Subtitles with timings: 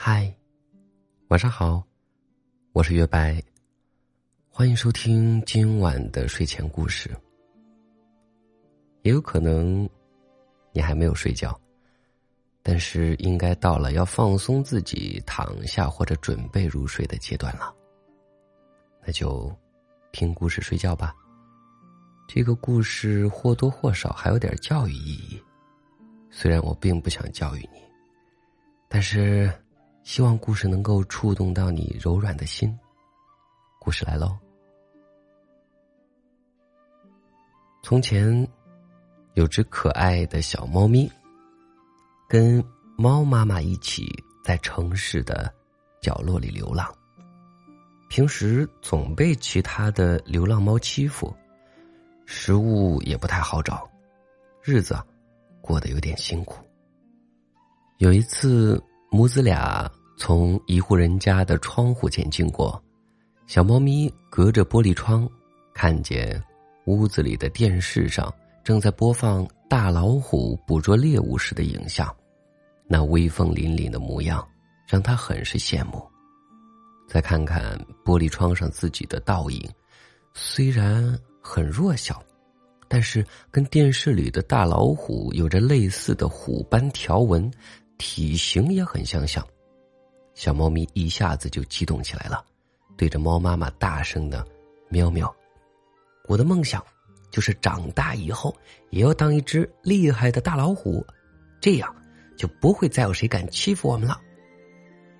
[0.00, 0.32] 嗨，
[1.26, 1.82] 晚上好，
[2.70, 3.42] 我是月白，
[4.48, 7.10] 欢迎收听今晚的睡前故事。
[9.02, 9.90] 也有可能
[10.70, 11.60] 你还没有睡觉，
[12.62, 17.74] 但是应该到了要放松自己、躺下或者准备入睡的阶段了。
[19.04, 19.52] 那就
[20.12, 21.12] 听故事睡觉吧。
[22.28, 25.42] 这个故事或多或少还有点教育意义，
[26.30, 27.82] 虽然我并不想教育你，
[28.88, 29.52] 但是。
[30.08, 32.74] 希望故事能够触动到你柔软的心。
[33.78, 34.38] 故事来喽。
[37.82, 38.48] 从前，
[39.34, 41.12] 有只可爱的小猫咪，
[42.26, 42.64] 跟
[42.96, 44.06] 猫妈妈一起
[44.42, 45.52] 在城市的
[46.00, 46.90] 角落里流浪。
[48.08, 51.36] 平时总被其他的流浪猫欺负，
[52.24, 53.86] 食物也不太好找，
[54.62, 54.98] 日子
[55.60, 56.64] 过得有点辛苦。
[57.98, 59.86] 有一次，母子俩。
[60.18, 62.82] 从一户人家的窗户前经过，
[63.46, 65.30] 小猫咪隔着玻璃窗，
[65.72, 66.42] 看见
[66.86, 72.12] 屋子里的电视上正在播放大老虎捕捉猎物时的影像，
[72.88, 74.46] 那威风凛凛的模样
[74.88, 76.04] 让他很是羡慕。
[77.06, 79.70] 再看看玻璃窗上自己的倒影，
[80.34, 82.20] 虽然很弱小，
[82.88, 87.48] 但是跟电视里的大老虎有着类似的虎斑条纹，
[87.98, 89.46] 体型也很相像。
[90.38, 92.44] 小猫咪一下子就激动起来了，
[92.96, 94.46] 对着猫妈妈大声的
[94.88, 95.34] 喵喵。
[96.28, 96.80] 我的梦想
[97.28, 98.56] 就是长大以后
[98.90, 101.04] 也要当一只厉害的大老虎，
[101.60, 101.92] 这样
[102.36, 104.20] 就不会再有谁敢欺负我们了。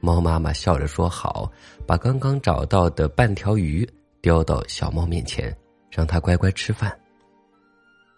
[0.00, 1.48] 猫妈妈笑着说：“好。”
[1.86, 3.88] 把刚刚找到的半条鱼
[4.20, 5.56] 叼到小猫面前，
[5.92, 6.92] 让它乖乖吃饭。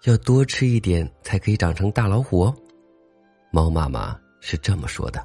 [0.04, 2.56] 要多吃一点才可以长成大老虎哦。
[3.50, 5.22] 猫妈妈是这么说的。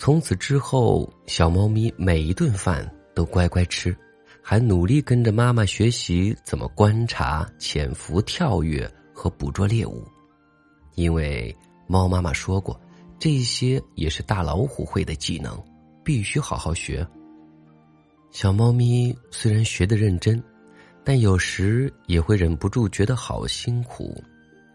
[0.00, 3.94] 从此之后，小猫咪每一顿饭都乖乖吃，
[4.42, 10.02] 还努力跟着妈妈学习怎么观察、潜伏、跳跃和捕捉猎物。
[10.94, 11.54] 因为
[11.86, 12.80] 猫妈妈说过，
[13.18, 15.62] 这些也是大老虎会的技能，
[16.02, 17.06] 必须好好学。
[18.30, 20.42] 小猫咪虽然学得认真，
[21.04, 24.18] 但有时也会忍不住觉得好辛苦，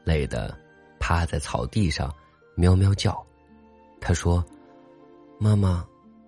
[0.04, 0.56] 累得
[1.00, 2.14] 趴在草地上
[2.56, 3.20] 喵喵叫。
[4.00, 4.46] 他说。
[5.38, 5.86] 妈妈，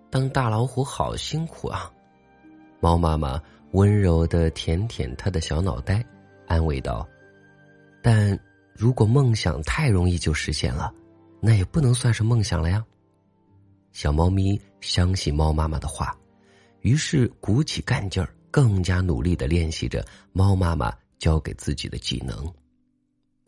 [0.10, 1.92] 当大老虎好辛苦啊！
[2.80, 3.42] 猫妈妈
[3.72, 6.06] 温柔的舔舔它的小脑袋，
[6.46, 7.08] 安慰道
[8.04, 8.38] ：“但
[8.74, 10.94] 如果梦想太容易就实现了，
[11.40, 12.86] 那也不能算是梦想了呀。”
[13.94, 16.16] 小猫咪相信猫妈妈的话，
[16.82, 22.54] 于是鼓起干劲儿，更加努力的练习着猫妈妈教给自己的技能，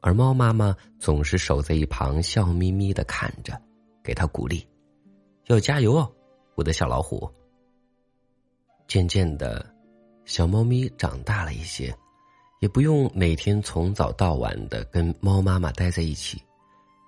[0.01, 3.61] 而猫妈妈总是守在一旁，笑眯眯的看着，
[4.01, 4.65] 给它鼓励。
[5.49, 6.07] 要加油哦，
[6.53, 7.27] 我的小老虎。
[8.87, 9.65] 渐渐的，
[10.23, 11.91] 小猫咪长大了一些，
[12.59, 16.39] 也不用每天从早到晚的跟猫妈妈待在一起。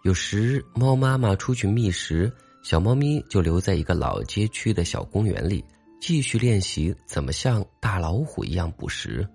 [0.04, 5.64] 有时猫妈妈出去觅食，小猫咪就留在一个老街区的小公园里，
[6.02, 9.28] 继续练习怎么像大老虎一样捕食。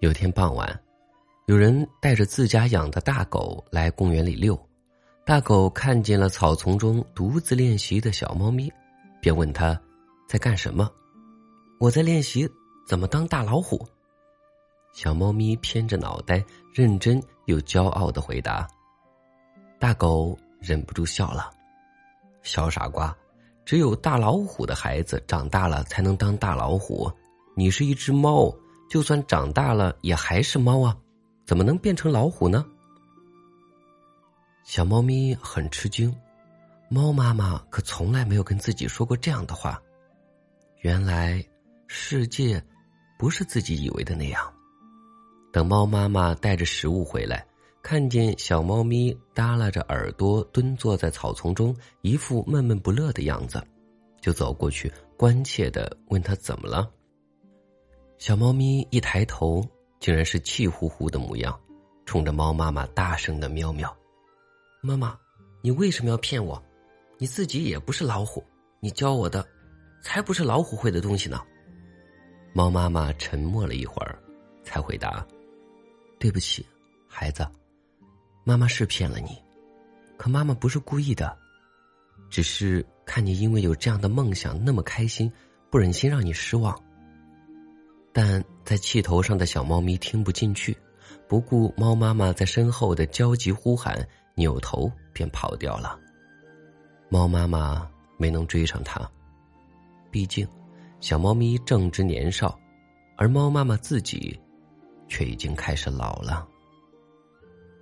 [0.00, 0.78] 有天傍晚，
[1.46, 4.67] 有人带着自家养的大狗来公园里遛。
[5.28, 8.72] 大狗看见了草丛中独自练习的小猫咪，
[9.20, 9.78] 便问他
[10.26, 10.90] ：“在干什么
[11.78, 12.48] ？”“我在练习
[12.86, 13.86] 怎么当大老虎。”
[14.94, 18.66] 小猫咪偏着脑袋，认真又骄傲的回答。
[19.78, 21.50] 大狗忍不住笑了
[22.42, 23.14] ：“小傻瓜，
[23.66, 27.06] 只有大老虎的孩子长大了才能当大老虎，
[27.54, 28.50] 你是一只猫，
[28.88, 30.96] 就算长大了也还是猫啊，
[31.44, 32.64] 怎么能变成老虎呢？”
[34.68, 36.14] 小猫咪很吃惊，
[36.90, 39.82] 猫妈妈可从来没有跟自己说过这样的话。
[40.80, 41.42] 原来，
[41.86, 42.62] 世界
[43.18, 44.52] 不是自己以为的那样。
[45.50, 47.46] 等猫妈妈带着食物回来，
[47.82, 53.66] 看见小猫咪耷拉着耳朵蹲坐在草丛中，一副闷闷不乐的样子，
[54.20, 56.86] 就走过去关切的问他怎么了。
[58.18, 59.66] 小猫咪一抬头，
[59.98, 61.58] 竟然是气呼呼的模样，
[62.04, 63.96] 冲着猫妈妈大声的喵喵。
[64.80, 65.18] 妈妈，
[65.60, 66.62] 你为什么要骗我？
[67.18, 68.44] 你自己也不是老虎，
[68.78, 69.44] 你教我的，
[70.00, 71.42] 才不是老虎会的东西呢。
[72.52, 74.16] 猫妈妈沉默了一会儿，
[74.62, 75.26] 才回答
[76.20, 76.64] ：“对不起，
[77.08, 77.44] 孩子，
[78.44, 79.36] 妈妈是骗了你，
[80.16, 81.36] 可妈妈不是故意的，
[82.30, 85.30] 只是看你因为有这样的梦想那么开心，
[85.70, 86.80] 不忍心让你失望。”
[88.14, 90.76] 但在气头上的小猫咪听不进去，
[91.26, 94.08] 不顾猫妈妈在身后的焦急呼喊。
[94.38, 95.98] 扭头便跑掉了。
[97.10, 99.00] 猫妈妈没能追上它，
[100.10, 100.46] 毕竟
[101.00, 102.58] 小猫咪正值年少，
[103.16, 104.38] 而猫妈妈自己
[105.08, 106.46] 却已经开始老了。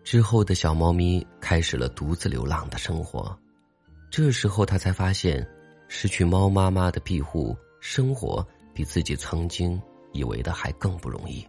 [0.02, 3.36] 之后的小猫咪开始了独自流浪的生活，
[4.10, 5.46] 这时候它才发现，
[5.88, 9.80] 失去猫妈妈的庇护，生活比自己曾经
[10.12, 11.46] 以为的还更不容易。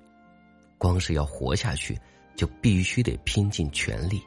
[0.79, 1.99] 光是要活下去，
[2.35, 4.21] 就必须得拼尽全力。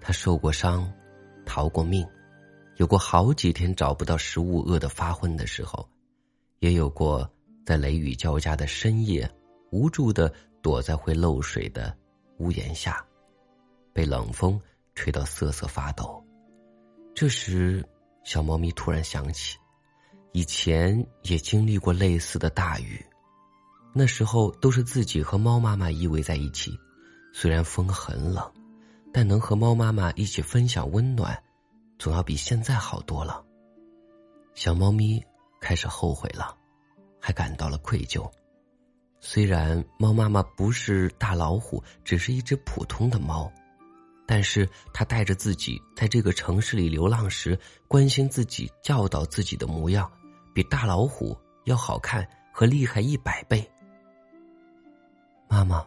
[0.00, 0.90] 他受过伤，
[1.44, 2.06] 逃过命，
[2.76, 5.88] 有过好几天找不到食物饿得发昏的时候，
[6.60, 7.30] 也有过
[7.64, 9.30] 在雷雨交加的深夜，
[9.70, 10.32] 无助的
[10.62, 11.96] 躲在会漏水的
[12.38, 13.04] 屋檐下，
[13.92, 14.60] 被冷风
[14.94, 16.24] 吹到瑟瑟发抖。
[17.14, 17.84] 这时，
[18.24, 19.58] 小猫咪突然想起，
[20.32, 23.04] 以前也经历过类似的大雨。
[23.92, 26.78] 那时候都是自己和猫妈妈依偎在一起，
[27.32, 28.50] 虽然风很冷，
[29.12, 31.42] 但能和猫妈妈一起分享温暖，
[31.98, 33.44] 总要比现在好多了。
[34.54, 35.22] 小猫咪
[35.60, 36.56] 开始后悔了，
[37.20, 38.30] 还感到了愧疚。
[39.20, 43.52] 虽然猫妈妈不是大老虎，只是一只普通的猫，
[44.26, 50.10] 但是它带着自己在这个城市里流浪时，关心自己、教导自己的模样，
[50.54, 53.68] 比大老虎要好看和厉害一百倍。
[55.48, 55.86] 妈妈，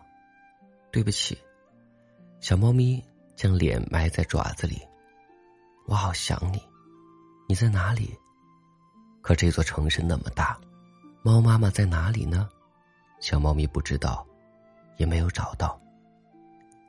[0.92, 1.38] 对不起。
[2.40, 3.04] 小猫咪
[3.36, 4.82] 将脸埋在爪子里，
[5.86, 6.62] 我好想你。
[7.48, 8.14] 你在哪里？
[9.22, 10.60] 可这座城市那么大，
[11.22, 12.50] 猫妈妈在哪里呢？
[13.20, 14.26] 小猫咪不知道，
[14.98, 15.80] 也没有找到。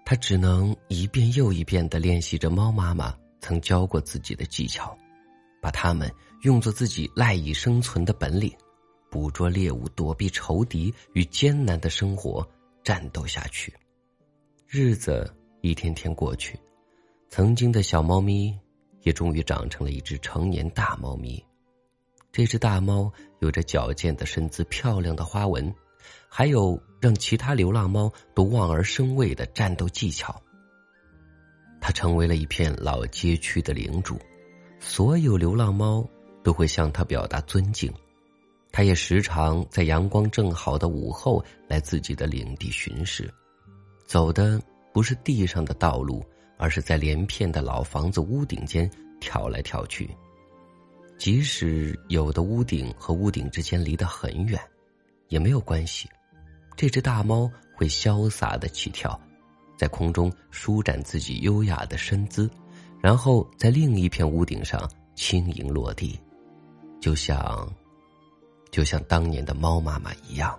[0.05, 4.97] 它只能一遍又一遍的练习着猫妈妈曾教过自己的技巧，
[5.63, 6.13] 把它们
[6.43, 8.53] 用作自己赖以生存的本领，
[9.11, 12.47] 捕捉猎物，躲避仇敌，与艰难的生活。
[12.83, 13.75] 战斗下去，
[14.69, 15.35] 日子
[15.67, 16.61] 一天天过去，
[17.31, 18.55] 曾经的小猫咪
[19.01, 21.43] 也终于长成了一只成年大猫咪。
[22.31, 25.75] 这只大猫有着矫健的身姿、漂亮的花纹，
[26.29, 30.39] 还有让其他流浪猫都望而生畏的战斗技巧。
[31.81, 34.19] 它成为了一片老街区的领主，
[34.79, 36.07] 所有流浪猫
[36.43, 37.91] 都会向它表达尊敬。
[38.71, 43.33] 它也时常在阳光正好的午后来自己的领地巡视，
[44.05, 44.61] 走的
[44.95, 46.25] 不是地上的道路，
[46.57, 48.89] 而是在连片的老房子屋顶间
[49.21, 50.09] 跳来跳去。
[51.19, 54.59] 即使有的屋顶和屋顶之间离得很远，
[55.29, 56.09] 也没有关系。
[56.77, 59.21] 这只大猫会潇洒的起跳，
[59.77, 62.49] 在空中舒展自己优雅的身姿，
[63.03, 66.19] 然后在另一片屋顶上轻盈落地，
[67.01, 67.69] 就像。
[68.71, 70.59] 就像当年的猫妈妈一样，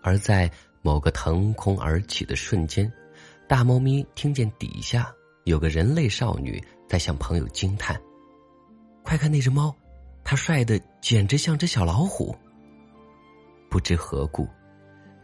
[0.00, 2.90] 而在某个腾空而起的瞬间，
[3.48, 5.14] 大猫咪听见底下
[5.44, 8.00] 有个人类少女在向朋友惊叹
[9.04, 9.74] ：“快看那只猫，
[10.24, 12.34] 它帅的简直像只小老虎。”
[13.70, 14.48] 不知何故，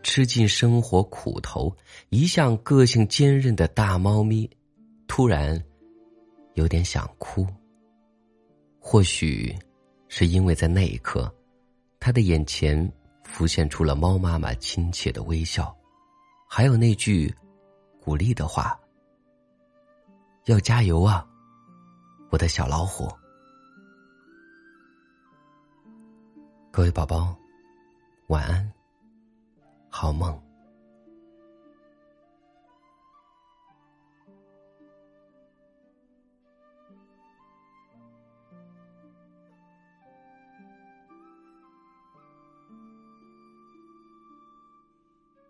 [0.03, 1.75] 吃尽生活苦头、
[2.11, 4.49] 一向个性坚韧的大猫咪，
[5.09, 5.61] 突然
[6.55, 7.47] 有点想哭。
[8.79, 9.57] 或许
[10.09, 11.33] 是因为在那一刻。
[12.05, 12.93] 他的眼前
[13.23, 15.73] 浮现出了猫妈妈亲切的微笑，
[16.49, 17.33] 还有那句
[18.05, 18.77] 鼓励的话
[20.47, 21.25] ：“要加油啊，
[22.31, 23.09] 我的小老虎。”
[26.73, 27.33] 各位宝宝，
[28.27, 28.73] 晚安，
[29.89, 30.37] 好梦。